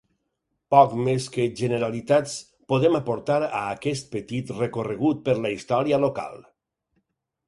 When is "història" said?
5.59-6.01